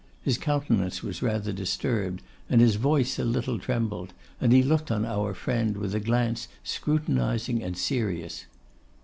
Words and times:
His 0.23 0.39
countenance 0.39 1.03
was 1.03 1.21
rather 1.21 1.51
disturbed, 1.53 2.23
and 2.49 2.59
his 2.59 2.73
voice 2.77 3.19
a 3.19 3.23
little 3.23 3.59
trembled, 3.59 4.13
and 4.39 4.51
he 4.51 4.63
looked 4.63 4.89
on 4.89 5.05
our 5.05 5.35
friend 5.35 5.77
with 5.77 5.93
a 5.93 5.99
glance 5.99 6.47
scrutinising 6.63 7.61
and 7.61 7.77
serious. 7.77 8.45